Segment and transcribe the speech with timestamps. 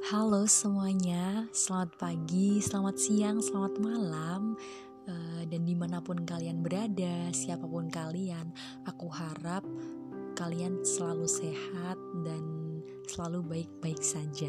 [0.00, 4.56] Halo semuanya, selamat pagi, selamat siang, selamat malam.
[5.04, 8.48] Uh, Dan di mana pun kalian berada, siapa pun kalian
[8.88, 9.60] Aku harap
[10.40, 12.40] kalian selalu sehat dan
[13.12, 14.48] selalu baik-baik saja.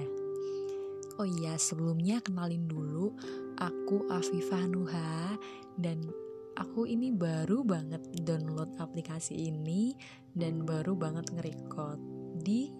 [1.20, 3.12] Oh iya, sebelumnya kenalin dulu
[3.60, 5.36] Aku Afifah Nuha
[5.76, 6.00] Dan
[6.56, 10.00] aku ini baru banget download aplikasi ini
[10.32, 12.00] Dan baru banget nge-record
[12.40, 12.72] di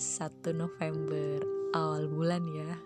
[0.00, 2.78] 1 November awal bulan ya.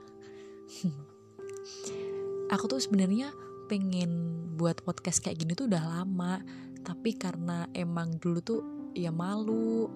[2.48, 3.28] Aku tuh sebenarnya
[3.68, 6.40] pengen buat podcast kayak gini tuh udah lama
[6.80, 8.60] tapi karena emang dulu tuh
[8.96, 9.92] ya malu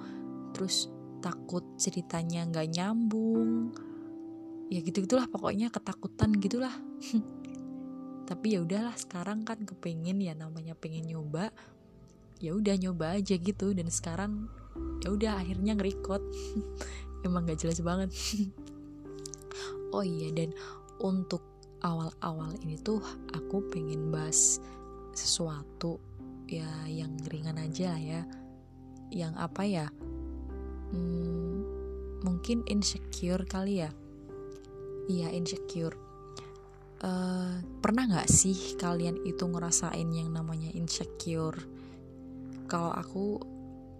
[0.53, 0.93] terus
[1.25, 3.73] takut ceritanya nggak nyambung
[4.69, 6.73] ya gitu gitulah pokoknya ketakutan gitulah.
[8.29, 11.53] Tapi ya udahlah sekarang kan kepengen ya namanya pengen nyoba
[12.41, 13.73] ya udah nyoba aja gitu.
[13.73, 14.53] Dan sekarang
[15.01, 16.21] ya udah akhirnya ngerekod
[17.25, 18.11] emang gak jelas banget
[19.93, 20.55] oh iya dan
[21.03, 21.43] untuk
[21.83, 23.03] awal-awal ini tuh
[23.35, 24.63] aku pengen bahas
[25.13, 25.99] sesuatu
[26.47, 28.23] ya yang ringan aja lah ya.
[29.13, 29.87] Yang apa ya?
[30.93, 31.65] Hmm,
[32.25, 33.91] mungkin insecure kali ya.
[35.11, 35.99] Iya insecure.
[37.03, 41.59] Uh, pernah nggak sih kalian itu ngerasain yang namanya insecure?
[42.71, 43.43] Kalau aku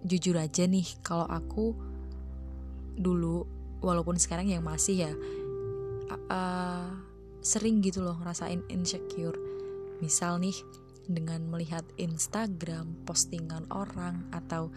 [0.07, 1.75] jujur aja nih kalau aku
[2.95, 3.47] dulu
[3.79, 5.11] walaupun sekarang yang masih ya
[6.29, 6.89] uh,
[7.43, 9.35] sering gitu loh ngerasain insecure.
[9.99, 10.55] Misal nih
[11.07, 14.71] dengan melihat Instagram postingan orang atau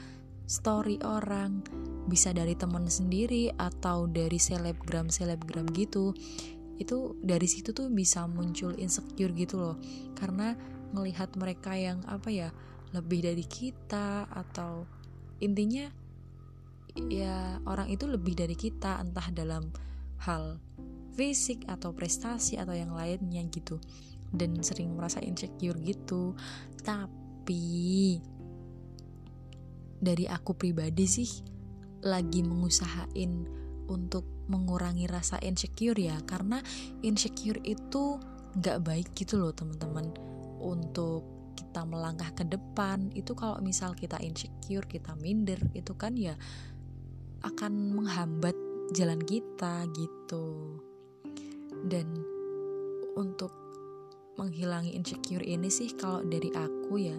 [0.46, 1.62] story orang
[2.06, 6.14] bisa dari teman sendiri atau dari selebgram selebgram gitu
[6.76, 9.76] itu dari situ tuh bisa muncul insecure gitu loh.
[10.14, 10.54] Karena
[10.92, 12.48] melihat mereka yang apa ya
[12.94, 14.86] lebih dari kita atau
[15.42, 15.90] intinya
[17.12, 19.68] ya orang itu lebih dari kita entah dalam
[20.24, 20.56] hal
[21.16, 23.80] fisik atau prestasi atau yang lainnya gitu.
[24.28, 26.36] Dan sering merasa insecure gitu.
[26.84, 28.20] Tapi
[29.96, 31.30] dari aku pribadi sih
[32.04, 33.48] lagi mengusahain
[33.88, 36.20] untuk mengurangi rasa insecure ya.
[36.28, 36.60] Karena
[37.00, 38.20] insecure itu
[38.60, 40.12] nggak baik gitu loh teman-teman.
[40.60, 46.36] Untuk kita melangkah ke depan itu kalau misal kita insecure kita minder itu kan ya
[47.44, 48.56] akan menghambat
[48.96, 50.76] jalan kita gitu
[51.86, 52.06] dan
[53.16, 53.54] untuk
[54.36, 57.16] menghilangi insecure ini sih kalau dari aku ya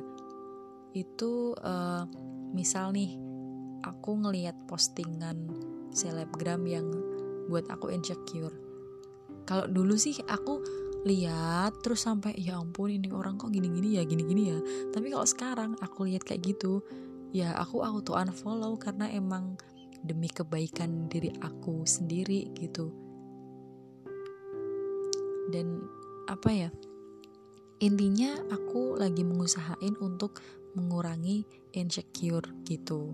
[0.94, 2.06] itu uh,
[2.54, 3.18] misal nih
[3.82, 5.50] aku ngelihat postingan
[5.94, 6.88] selebgram yang
[7.48, 8.54] buat aku insecure.
[9.48, 10.60] Kalau dulu sih aku
[11.08, 14.60] lihat terus sampai ya ampun ini orang kok gini-gini ya gini-gini ya.
[14.92, 16.84] Tapi kalau sekarang aku lihat kayak gitu
[17.32, 19.56] ya aku tuh unfollow karena emang
[20.04, 23.07] demi kebaikan diri aku sendiri gitu
[25.52, 25.84] dan
[26.28, 26.70] apa ya
[27.78, 30.42] intinya aku lagi mengusahain untuk
[30.74, 33.14] mengurangi insecure gitu.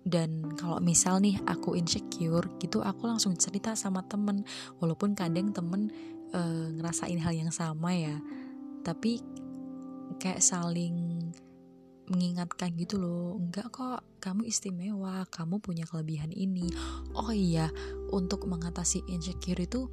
[0.00, 4.44] Dan kalau misal nih aku insecure gitu aku langsung cerita sama temen.
[4.80, 5.92] Walaupun kadang temen
[6.32, 6.40] e,
[6.80, 8.16] ngerasain hal yang sama ya.
[8.80, 9.20] Tapi
[10.16, 11.28] kayak saling
[12.10, 16.72] mengingatkan gitu loh enggak kok kamu istimewa kamu punya kelebihan ini.
[17.12, 17.68] Oh iya
[18.08, 19.92] untuk mengatasi insecure itu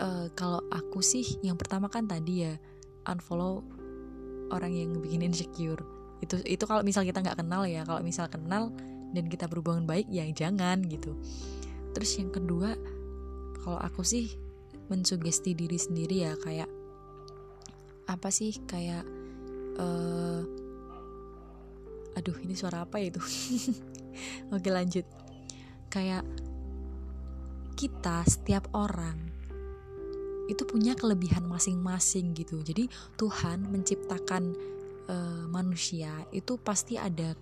[0.00, 2.54] uh, kalau aku sih yang pertama kan tadi ya
[3.08, 3.64] unfollow
[4.52, 5.82] orang yang bikin insecure.
[6.22, 8.72] Itu itu kalau misal kita nggak kenal ya kalau misal kenal
[9.12, 11.16] dan kita berhubungan baik ya jangan gitu.
[11.96, 12.76] Terus yang kedua
[13.64, 14.36] kalau aku sih
[14.86, 16.70] mensugesti diri sendiri ya kayak
[18.06, 19.02] apa sih kayak
[19.82, 20.42] uh,
[22.14, 23.22] aduh ini suara apa ya itu?
[24.54, 25.04] Oke lanjut.
[25.90, 26.24] Kayak
[27.76, 29.35] kita setiap orang
[30.46, 32.62] itu punya kelebihan masing-masing gitu.
[32.62, 34.54] Jadi Tuhan menciptakan
[35.10, 37.34] uh, manusia itu pasti ada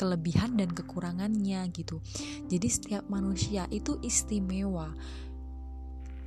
[0.00, 2.00] kelebihan dan kekurangannya gitu.
[2.48, 4.88] Jadi setiap manusia itu istimewa.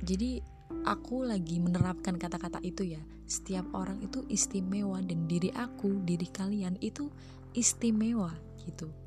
[0.04, 0.38] Jadi
[0.86, 3.02] aku lagi menerapkan kata-kata itu ya.
[3.26, 7.10] Setiap orang itu istimewa dan diri aku, diri kalian itu
[7.56, 8.30] istimewa
[8.62, 9.03] gitu.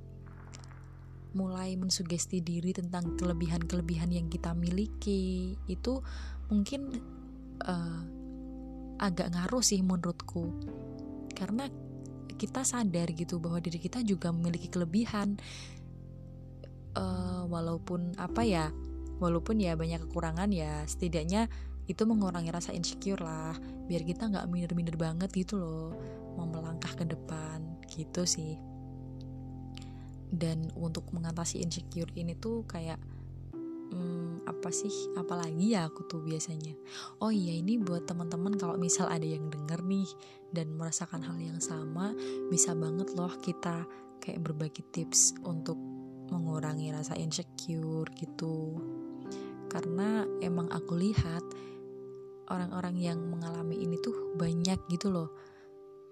[1.36, 6.00] Mulai mensugesti diri tentang kelebihan-kelebihan yang kita miliki itu
[6.48, 7.02] mungkin
[7.64, 8.02] uh,
[9.02, 10.54] agak ngaruh sih menurutku.
[11.34, 11.68] Karena
[12.38, 15.40] kita sadar gitu bahwa diri kita juga memiliki kelebihan.
[16.98, 18.74] Uh, walaupun apa ya
[19.22, 21.46] walaupun ya banyak kekurangan ya setidaknya
[21.86, 23.54] itu mengurangi rasa insecure lah.
[23.86, 25.94] Biar kita nggak minder-minder banget gitu loh
[26.38, 28.62] mau melangkah ke depan gitu sih
[30.32, 33.00] dan untuk mengatasi insecure ini tuh kayak
[33.92, 34.92] hmm, apa sih?
[35.16, 36.76] Apalagi ya aku tuh biasanya.
[37.24, 40.08] Oh iya ini buat teman-teman kalau misal ada yang denger nih
[40.52, 42.12] dan merasakan hal yang sama
[42.52, 43.84] bisa banget loh kita
[44.24, 45.80] kayak berbagi tips untuk
[46.28, 48.80] mengurangi rasa insecure gitu.
[49.68, 51.44] Karena emang aku lihat
[52.48, 55.30] orang-orang yang mengalami ini tuh banyak gitu loh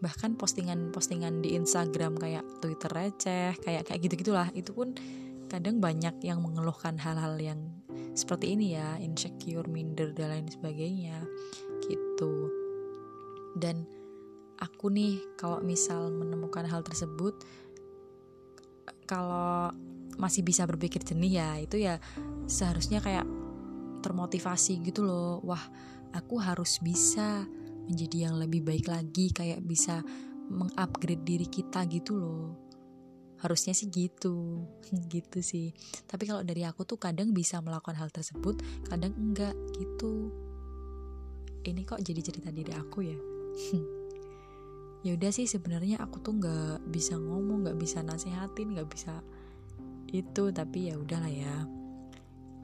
[0.04, 4.92] bahkan postingan-postingan di Instagram kayak Twitter receh kayak kayak gitu gitulah itu pun
[5.48, 7.60] kadang banyak yang mengeluhkan hal-hal yang
[8.16, 11.20] seperti ini ya insecure minder dan lain sebagainya.
[11.86, 12.34] Gitu.
[13.56, 13.86] Dan
[14.60, 17.36] aku nih kalau misal menemukan hal tersebut
[19.06, 19.70] kalau
[20.16, 22.00] masih bisa berpikir jernih ya itu ya
[22.48, 23.28] seharusnya kayak
[24.02, 25.44] termotivasi gitu loh.
[25.44, 25.62] Wah
[26.16, 27.44] aku harus bisa
[27.86, 30.02] menjadi yang lebih baik lagi kayak bisa
[30.50, 32.46] mengupgrade diri kita gitu loh.
[33.42, 34.66] Harusnya sih gitu
[35.14, 35.74] gitu sih.
[36.06, 40.34] Tapi kalau dari aku tuh kadang bisa melakukan hal tersebut kadang enggak gitu.
[41.66, 43.18] Ini kok jadi cerita diri aku ya?
[45.06, 49.22] Ya udah sih sebenarnya aku tuh nggak bisa ngomong nggak bisa nasehatin nggak bisa
[50.10, 50.50] itu.
[50.50, 51.62] Tapi ya udahlah ya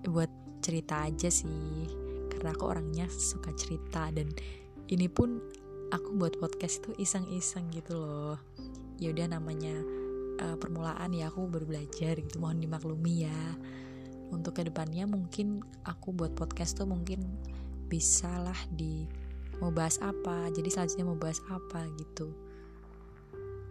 [0.09, 0.33] buat
[0.65, 1.85] cerita aja sih.
[2.33, 4.33] Karena aku orangnya suka cerita dan
[4.91, 5.39] ini pun
[5.91, 8.35] aku buat podcast tuh iseng-iseng gitu loh.
[8.99, 9.71] Ya udah namanya
[10.43, 13.41] uh, permulaan ya aku baru belajar gitu mohon dimaklumi ya.
[14.31, 17.23] Untuk ke depannya mungkin aku buat podcast tuh mungkin
[17.87, 19.07] bisa lah di
[19.59, 22.31] mau bahas apa jadi selanjutnya mau bahas apa gitu.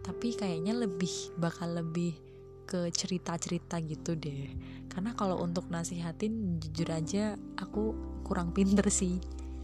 [0.01, 2.17] Tapi kayaknya lebih bakal lebih
[2.65, 4.49] ke cerita-cerita gitu deh.
[4.89, 7.93] Karena kalau untuk nasihatin jujur aja aku
[8.25, 9.19] kurang pinter sih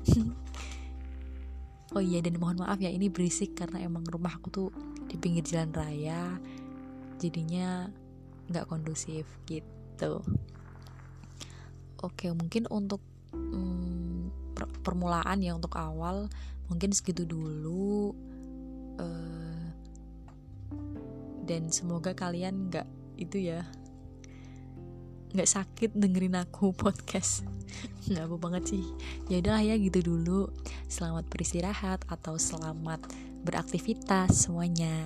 [1.95, 4.69] oh iya dan mohon maaf ya ini berisik karena emang rumah aku tuh
[5.07, 6.36] di pinggir jalan raya.
[7.22, 7.88] Jadinya
[8.51, 10.24] nggak kondusif gitu.
[12.04, 13.01] Oke mungkin untuk
[13.31, 16.28] hmm, per permulaan ya untuk awal
[16.68, 18.12] mungkin segitu dulu.
[18.98, 19.69] Uh,
[21.48, 23.63] dan semoga kalian nggak itu ya
[25.31, 27.48] nggak sakit dengerin aku podcast
[28.10, 28.84] nggak apa banget sih.
[29.31, 30.52] Ya udahlah ya gitu dulu.
[30.88, 33.00] Selamat beristirahat atau selamat
[33.46, 35.06] beraktivitas semuanya